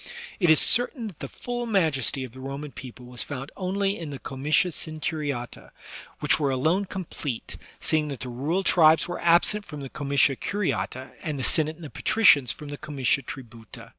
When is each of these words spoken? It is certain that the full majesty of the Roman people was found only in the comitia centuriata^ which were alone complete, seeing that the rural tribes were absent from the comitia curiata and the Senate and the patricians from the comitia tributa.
It 0.39 0.49
is 0.49 0.59
certain 0.59 1.05
that 1.05 1.19
the 1.19 1.27
full 1.27 1.67
majesty 1.67 2.23
of 2.23 2.31
the 2.31 2.39
Roman 2.39 2.71
people 2.71 3.05
was 3.05 3.21
found 3.21 3.51
only 3.55 3.99
in 3.99 4.09
the 4.09 4.17
comitia 4.17 4.69
centuriata^ 4.71 5.69
which 6.21 6.39
were 6.39 6.49
alone 6.49 6.85
complete, 6.85 7.55
seeing 7.79 8.07
that 8.07 8.21
the 8.21 8.29
rural 8.29 8.63
tribes 8.63 9.07
were 9.07 9.21
absent 9.21 9.63
from 9.63 9.81
the 9.81 9.89
comitia 9.89 10.35
curiata 10.37 11.11
and 11.21 11.37
the 11.37 11.43
Senate 11.43 11.75
and 11.75 11.85
the 11.85 11.91
patricians 11.91 12.51
from 12.51 12.69
the 12.69 12.77
comitia 12.79 13.21
tributa. 13.21 13.89